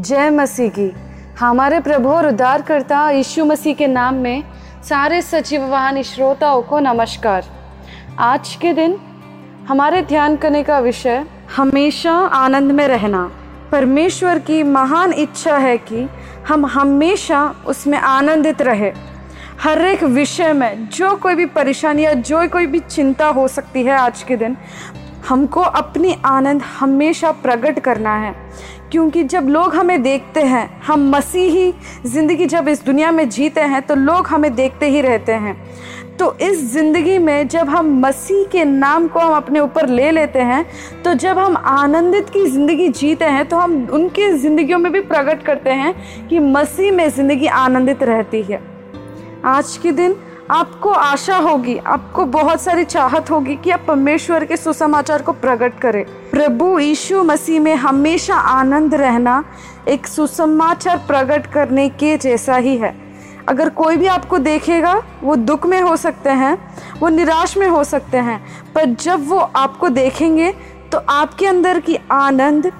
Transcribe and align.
जय 0.00 0.30
मसीह 0.30 0.68
की। 0.68 0.92
हमारे 1.40 1.80
प्रभु 1.80 2.08
और 2.08 2.26
उद्धारकर्ता 2.26 3.10
यीशु 3.10 3.44
मसीह 3.44 3.74
के 3.74 3.86
नाम 3.86 4.14
में 4.14 4.42
सारे 4.88 5.22
सचिववाहन 5.22 6.02
श्रोताओं 6.02 6.62
को 6.62 6.78
नमस्कार। 6.78 7.44
आज 8.18 8.54
के 8.54 8.72
दिन 8.72 8.98
हमारे 9.68 10.02
ध्यान 10.02 10.36
करने 10.36 10.62
का 10.62 10.78
विषय, 10.78 11.24
हमेशा 11.56 12.12
आनंद 12.12 12.72
में 12.72 12.88
रहना। 12.88 13.30
परमेश्वर 13.72 14.38
की 14.38 14.62
महान 14.62 15.12
इच्छा 15.12 15.56
है 15.56 15.78
कि 15.78 16.08
हम 16.48 16.66
हमेशा 16.66 17.54
उसमें 17.66 17.98
आनंदित 17.98 18.62
रहे। 18.62 18.92
हर 19.62 19.82
एक 19.82 20.02
विषय 20.04 20.52
में 20.52 20.88
जो 20.88 21.16
कोई 21.16 21.34
भी 21.34 21.46
परेशानी 21.46 22.04
या 22.04 22.12
जो 22.12 22.48
कोई 22.48 22.66
भी 22.66 22.78
चिंता 22.78 23.26
हो 23.26 23.48
सकती 23.48 23.82
है 23.82 23.92
आज 23.92 24.22
के 24.22 24.36
दिन 24.36 24.56
हमको 25.28 25.60
अपनी 25.60 26.16
आनंद 26.26 26.62
हमेशा 26.70 27.30
प्रकट 27.42 27.78
करना 27.80 28.16
है। 28.16 28.34
क्योंकि 28.92 29.22
जब 29.24 29.48
लोग 29.48 29.74
हमें 29.74 30.02
देखते 30.02 30.42
हैं, 30.42 30.80
हम 30.80 31.08
मसीही 31.10 31.72
ज़िंदगी 32.06 32.46
जब 32.46 32.68
इस 32.68 32.84
दुनिया 32.84 33.10
में 33.12 33.28
जीते 33.28 33.60
हैं 33.62 33.82
तो 33.82 33.94
लोग 33.94 34.26
हमें 34.26 34.54
देखते 34.54 34.88
ही 34.90 35.00
रहते 35.00 35.32
हैं। 35.34 35.56
तो 36.18 36.32
इस 36.42 36.60
ज़िंदगी 36.72 37.16
में 37.18 37.48
जब 37.48 37.68
हम 37.68 37.88
मसीह 38.00 38.44
के 38.52 38.64
नाम 38.64 39.08
को 39.08 39.20
हम 39.20 39.34
अपने 39.34 39.60
ऊपर 39.60 39.88
ले 39.88 40.10
लेते 40.10 40.40
हैं 40.40 40.64
तो 41.02 41.14
जब 41.14 41.38
हम 41.38 41.56
आनंदित 41.56 42.30
की 42.30 42.46
ज़िंदगी 42.46 42.88
जीते 42.90 43.24
हैं 43.24 43.44
तो 43.48 43.56
हम 43.56 43.74
उनकी 43.92 44.30
ज़िंदगियों 44.34 44.78
में 44.78 44.90
भी 44.92 45.00
प्रकट 45.02 45.42
करते 45.42 45.70
हैं 45.72 45.94
कि 46.28 46.38
मसीह 46.38 46.92
में 46.92 47.08
ज़िंदगी 47.08 47.46
आनंदित 47.46 48.02
रहती 48.02 48.42
है। 48.42 48.60
आज 49.46 49.76
के 49.76 49.92
दिन 49.92 50.16
आपको 50.50 50.90
आशा 50.90 51.36
होगी, 51.36 51.76
आपको 51.76 52.24
बहुत 52.24 52.60
सारी 52.60 52.84
चाहत 52.84 53.30
होगी 53.30 53.54
कि 53.56 53.70
आप 53.70 53.84
परमेश्वर 53.86 54.44
के 54.44 54.56
सुसमाचार 54.56 55.22
को 55.22 55.32
प्रकट 55.34 55.78
करें। 55.80 56.04
प्रभु 56.30 56.78
यीशु 56.78 57.22
मसीह 57.22 57.60
में 57.60 57.74
हमेशा 57.76 58.34
आनंद 58.34 58.94
रहना 58.94 59.42
एक 59.88 60.06
सुसमाचार 60.06 60.98
प्रकट 61.08 61.46
करने 61.52 61.88
के 61.90 62.16
जैसा 62.16 62.56
ही 62.56 62.76
है। 62.76 62.94
अगर 63.48 63.68
कोई 63.70 63.96
भी 63.96 64.06
आपको 64.06 64.38
देखेगा, 64.38 64.94
वो 65.22 65.36
दुख 65.36 65.66
में 65.66 65.80
हो 65.80 65.96
सकते 65.96 66.30
हैं, 66.32 66.56
वो 67.00 67.08
निराश 67.08 67.56
में 67.56 67.66
हो 67.68 67.82
सकते 67.84 68.18
हैं, 68.18 68.38
पर 68.74 68.94
जब 68.94 69.28
वो 69.28 69.38
आपको 69.38 69.88
देखेंगे 69.88 70.52
तो 70.92 70.98
आपके 70.98 71.46
अंदर 71.46 71.80
की 71.80 71.98
आनंद, 72.12 72.70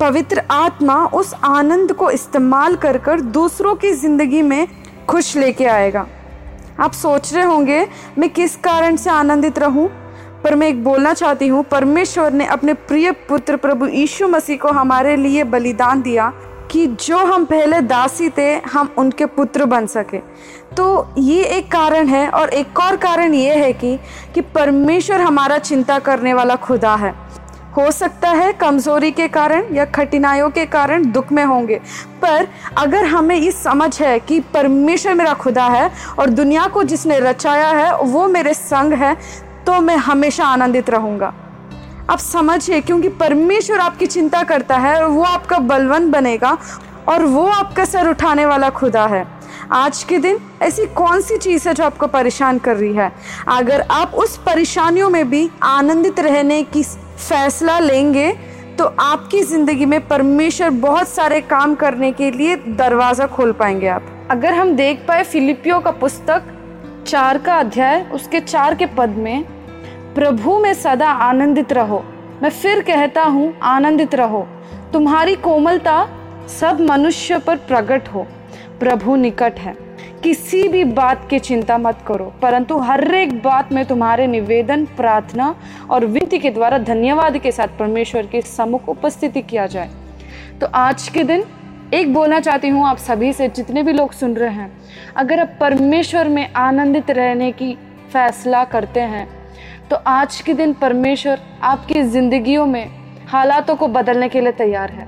पवित्र 0.00 0.42
आत्मा 0.50 1.04
उस 1.06 1.34
आनंद 1.44 1.92
को 1.92 2.10
इस्तेमाल 2.10 2.76
कर 2.76 2.98
कर 2.98 3.20
दूसरों 3.20 3.74
की 3.74 3.92
ज़िंदगी 3.92 4.42
में 4.42 4.66
खुश 5.08 5.36
लेके 5.36 5.66
आएगा। 5.66 6.06
आप 6.80 6.92
सोच 6.92 7.32
रहे 7.34 7.44
होंगे, 7.44 7.86
मैं 8.18 8.30
किस 8.30 8.56
कारण 8.56 8.96
से 8.96 9.10
आनंदित 9.10 9.58
रहूँ? 9.58 9.88
पर 10.44 10.54
मैं 10.54 10.68
एक 10.68 10.84
बोलना 10.84 11.12
चाहती 11.14 11.48
हूँ, 11.48 11.62
परमेश्वर 11.64 12.32
ने 12.32 12.46
अपने 12.46 12.74
प्रिय 12.74 13.10
पुत्र 13.28 13.56
प्रभु 13.56 13.86
यीशु 13.86 14.28
मसीह 14.28 14.56
को 14.56 14.68
हमारे 14.68 15.16
लिए 15.16 15.44
बलिदान 15.44 16.02
दिया 16.02 16.32
कि 16.70 16.86
जो 16.86 17.18
हम 17.18 17.44
पहले 17.44 17.80
दासी 17.80 18.28
थे, 18.28 18.52
हम 18.56 18.94
उनके 18.98 19.26
पुत्र 19.26 19.64
बन 19.64 19.86
सके। 19.86 20.18
तो 20.76 21.14
ये 21.18 21.42
एक 21.44 21.70
कारण 21.72 22.08
है 22.08 22.28
और 22.28 22.48
एक 22.48 22.78
और 22.80 22.96
कारण 22.96 23.34
ये 23.34 23.54
है 23.54 23.72
कि 23.72 23.98
कि 24.34 24.40
परमेश्वर 24.40 25.20
हमारा 25.20 25.58
चिंता 25.58 25.98
करने 25.98 26.34
वाला 26.34 26.56
खुदा 26.56 26.94
है। 26.94 27.14
हो 27.76 27.90
सकता 27.90 28.28
है 28.28 28.52
कमज़ोरी 28.52 29.10
के 29.10 29.26
कारण 29.28 29.74
या 29.74 29.84
कठिनाइयों 29.84 30.48
के 30.50 30.64
कारण 30.66 31.10
दुख 31.12 31.32
में 31.32 31.44
होंगे। 31.44 31.80
पर 32.22 32.48
अगर 32.78 33.04
हमें 33.04 33.36
ये 33.36 33.52
समझ 33.52 34.00
है 34.00 34.18
कि 34.18 34.40
परमेश्वर 34.54 35.14
मेरा 35.14 35.34
खुदा 35.34 35.66
है 35.66 35.90
और 36.18 36.30
दुनिया 36.30 36.66
को 36.66 36.82
जिसने 36.82 37.18
रचाया 37.20 37.68
है, 37.68 37.96
वो 37.96 38.26
मेरे 38.28 38.54
संग 38.54 38.92
है 38.92 39.16
तो 39.66 39.80
मैं 39.80 39.96
हमेशा 39.98 40.44
आनंदित 40.44 40.90
रहूँगा। 40.90 41.34
आप 42.10 42.18
समझिए, 42.18 42.80
क्योंकि 42.80 43.08
परमेश्वर 43.08 43.78
आपकी 43.78 44.06
चिंता 44.06 44.42
करता 44.42 44.76
है 44.76 45.02
और 45.02 45.08
वो 45.08 45.22
आपका 45.24 45.58
बलवंत 45.58 46.12
बनेगा 46.12 46.56
और 47.08 47.24
वो 47.24 47.46
आपका 47.46 47.84
सर 47.84 48.08
उठाने 48.08 48.46
वाला 48.46 48.70
खुदा 48.70 49.06
है। 49.06 49.26
आज 49.72 50.02
के 50.02 50.18
दिन 50.18 50.38
ऐसी 50.62 50.86
कौन 50.86 51.20
सी 51.20 51.36
चीज़ 51.36 51.68
है 51.68 51.74
जो 51.74 51.84
आपको 51.84 52.06
परेशान 52.06 52.58
कर 52.58 52.76
रही 52.76 52.94
है? 52.94 53.10
अगर 53.48 53.80
आप 53.80 54.14
उस 54.14 54.36
परेशानियों 54.36 55.08
में 55.10 55.28
भी 55.30 55.50
आनंदित 55.62 56.20
रहने 56.20 56.62
की 56.64 56.82
फैसला 57.18 57.78
लेंगे 57.78 58.32
तो 58.78 58.84
आपकी 59.00 59.40
ज़िंदगी 59.42 59.86
में 59.86 60.00
परमेश्वर 60.08 60.70
बहुत 60.70 61.08
सारे 61.08 61.40
काम 61.40 61.74
करने 61.74 62.10
के 62.12 62.30
लिए 62.30 62.56
दरवाज़ा 62.56 63.26
खोल 63.26 63.52
पाएँगे 63.52 63.88
आप। 63.88 64.06
अगर 64.30 64.54
हम 64.54 64.74
देख 64.76 65.04
पाए 65.08 65.24
फिलिपियो 65.24 65.78
का 65.80 65.90
पुस्तक, 65.90 66.42
चार 67.06 67.38
का 67.38 67.54
अध्याय, 67.54 68.02
उसके 68.12 68.40
चार 68.40 68.74
के 68.74 68.86
पद 68.86 69.16
में, 69.16 69.44
प्रभु 70.14 70.58
में 70.58 70.72
सदा 70.74 71.10
आनंदित 71.10 71.72
रहो। 71.72 72.02
मैं 72.42 72.50
फिर 72.50 72.82
कहता 72.82 73.22
हूँ, 73.22 73.52
आनंदित 73.62 74.14
रहो। 74.14 74.46
तुम्हारी 74.92 75.34
कोमलता 75.36 76.04
सब 76.60 76.80
मनुष्य 76.80 77.38
पर 77.38 77.56
प्रकट 77.58 78.08
हो। 78.08 78.26
प्रभु 78.80 79.16
निकट 79.16 79.58
है। 79.58 79.76
किसी 80.24 80.66
भी 80.68 80.82
बात 80.86 81.26
की 81.30 81.38
चिंता 81.40 81.76
मत 81.78 81.98
करो, 82.06 82.24
परंतु 82.42 82.76
हर 82.80 83.14
एक 83.14 83.32
बात 83.42 83.72
में 83.72 83.84
तुम्हारे 83.86 84.26
निवेदन, 84.26 84.84
प्रार्थना 84.96 85.54
और 85.90 86.06
विनती 86.06 86.38
के 86.38 86.50
द्वारा 86.50 86.78
धन्यवाद 86.80 87.38
के 87.38 87.52
साथ 87.52 87.78
परमेश्वर 87.78 88.26
के 88.26 88.40
सम्मुख 88.42 88.88
उपस्थिति 88.88 89.42
किया 89.42 89.66
जाए। 89.66 89.90
तो 90.60 90.66
आज 90.66 91.08
के 91.08 91.24
दिन 91.24 91.44
एक 91.94 92.12
बोलना 92.14 92.40
चाहती 92.40 92.68
हूँ 92.68 92.86
आप 92.86 92.98
सभी 92.98 93.32
से, 93.32 93.48
जितने 93.48 93.82
भी 93.82 93.92
लोग 93.92 94.12
सुन 94.12 94.36
रहे 94.36 94.50
हैं, 94.50 94.70
अगर 95.16 95.40
आप 95.40 95.56
परमेश्वर 95.60 96.28
में 96.28 96.52
आनंदित 96.52 97.10
रहने 97.10 97.50
की 97.52 97.74
फैसला 98.12 98.64
करते 98.66 99.00
हैं 99.02 99.26
तो 99.90 99.96
आज 99.98 100.40
के 100.40 100.54
दिन 100.54 100.72
परमेश्वर 100.74 101.40
आपकी 101.62 102.02
ज़िंदगियों 102.02 102.66
में 102.66 102.86
हालातों 103.28 103.76
को 103.76 103.88
बदलने 103.88 104.28
के 104.28 104.40
लिए 104.40 104.52
तैयार 104.54 104.90
है। 104.90 105.06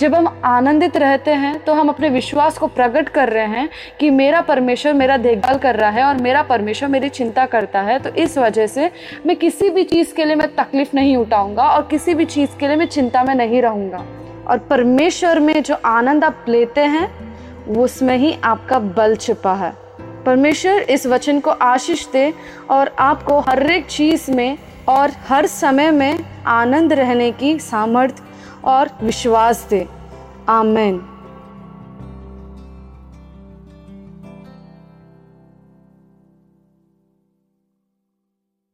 जब 0.00 0.14
हम 0.14 0.40
आनंदित 0.44 0.96
रहते 0.96 1.30
हैं 1.30 1.58
तो 1.64 1.72
हम 1.72 1.88
अपने 1.88 2.08
विश्वास 2.08 2.58
को 2.58 2.66
प्रकट 2.66 3.08
कर 3.08 3.28
रहे 3.28 3.46
हैं 3.46 3.68
कि 4.00 4.10
मेरा 4.10 4.40
परमेश्वर 4.40 4.92
मेरा 4.92 5.16
देखभाल 5.16 5.58
कर 5.58 5.76
रहा 5.76 5.90
है 5.90 6.04
और 6.04 6.16
मेरा 6.16 6.42
परमेश्वर 6.42 6.88
मेरी 6.88 7.08
चिंता 7.08 7.44
करता 7.46 7.80
है। 7.80 7.98
तो 7.98 8.10
इस 8.10 8.38
वजह 8.38 8.66
से 8.66 8.90
मैं 9.26 9.36
किसी 9.36 9.70
भी 9.70 9.84
चीज़ 9.84 10.14
के 10.14 10.24
लिए 10.24 10.36
मैं 10.36 10.48
तकलीफ़ 10.54 10.88
नहीं 10.94 11.16
उठाऊँगा 11.16 11.62
और 11.62 11.82
किसी 11.82 12.14
भी 12.14 12.24
चीज़ 12.24 12.56
के 12.60 12.68
लिए 12.68 12.76
मैं 12.76 12.86
चिंता 12.86 13.24
में 13.24 13.34
नहीं 13.34 13.62
रहूँगा। 13.62 14.04
और 14.48 14.58
परमेश्वर 14.58 15.40
में 15.40 15.62
जो 15.62 15.76
आनंद 15.84 16.24
आप 16.24 16.44
लेते 16.48 16.80
हैं, 16.80 17.08
उसमें 17.76 18.16
ही 18.16 18.34
आपका 18.44 18.78
बल 18.78 19.16
छिपा 19.16 19.54
है। 19.54 19.72
परमेश्वर 20.26 20.80
इस 20.80 21.06
वचन 21.06 21.40
को 21.40 21.50
आशीष 21.50 22.06
दे 22.06 22.32
और 22.70 22.94
आपको 22.98 23.38
हर 23.40 23.70
एक 23.70 23.86
चीज़ 23.86 24.30
में 24.30 24.58
और 24.88 25.10
हर 25.28 25.46
समय 25.46 25.90
में 25.90 26.18
आनंद 26.46 26.92
रहने 26.92 27.30
की 27.32 27.58
सामर्थ्य 27.58 28.22
और 28.64 28.90
विश्वास 29.02 29.66
दे। 29.70 29.88
आमेन। 30.48 31.06